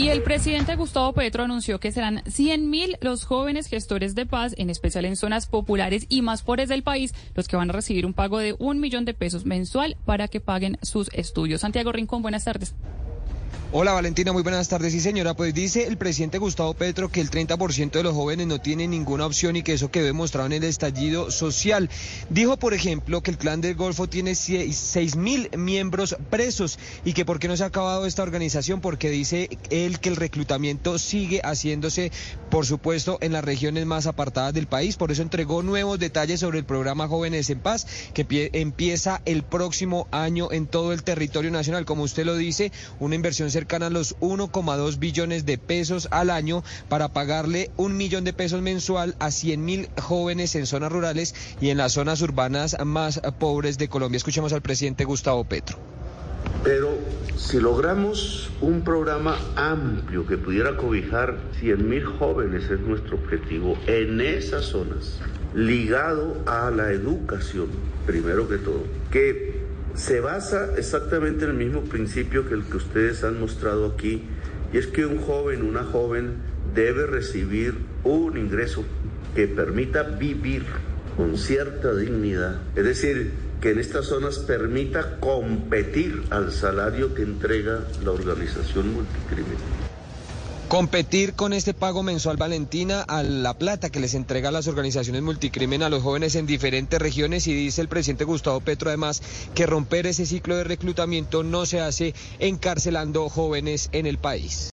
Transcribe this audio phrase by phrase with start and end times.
[0.00, 4.70] Y el presidente Gustavo Petro anunció que serán 100.000 los jóvenes gestores de paz, en
[4.70, 8.14] especial en zonas populares y más pobres del país, los que van a recibir un
[8.14, 11.60] pago de un millón de pesos mensual para que paguen sus estudios.
[11.60, 12.74] Santiago Rincón, buenas tardes.
[13.72, 14.92] Hola Valentina, muy buenas tardes.
[14.92, 18.60] Sí señora, pues dice el presidente Gustavo Petro que el 30% de los jóvenes no
[18.60, 21.88] tienen ninguna opción y que eso quedó demostrado en el estallido social.
[22.30, 27.24] Dijo, por ejemplo, que el clan del Golfo tiene 6 mil miembros presos y que
[27.24, 31.40] por qué no se ha acabado esta organización, porque dice él que el reclutamiento sigue
[31.44, 32.10] haciéndose,
[32.50, 34.96] por supuesto, en las regiones más apartadas del país.
[34.96, 40.08] Por eso entregó nuevos detalles sobre el programa Jóvenes en Paz, que empieza el próximo
[40.10, 41.84] año en todo el territorio nacional.
[41.84, 46.64] Como usted lo dice, una inversión cercana a los 1,2 billones de pesos al año
[46.88, 51.68] para pagarle un millón de pesos mensual a 100 mil jóvenes en zonas rurales y
[51.68, 54.16] en las zonas urbanas más pobres de Colombia.
[54.16, 55.76] Escuchemos al presidente Gustavo Petro.
[56.64, 56.96] Pero
[57.36, 64.22] si logramos un programa amplio que pudiera cobijar 100 mil jóvenes es nuestro objetivo en
[64.22, 65.20] esas zonas,
[65.54, 67.66] ligado a la educación,
[68.06, 69.59] primero que todo, que
[69.94, 74.22] se basa exactamente en el mismo principio que el que ustedes han mostrado aquí,
[74.72, 76.34] y es que un joven, una joven
[76.74, 77.74] debe recibir
[78.04, 78.84] un ingreso
[79.34, 80.64] que permita vivir
[81.16, 87.80] con cierta dignidad, es decir, que en estas zonas permita competir al salario que entrega
[88.02, 89.99] la organización multicrimen
[90.70, 95.82] competir con este pago mensual Valentina a la plata que les entrega las organizaciones multicrimen
[95.82, 99.20] a los jóvenes en diferentes regiones y dice el presidente Gustavo Petro además
[99.52, 104.68] que romper ese ciclo de reclutamiento no se hace encarcelando jóvenes en el país.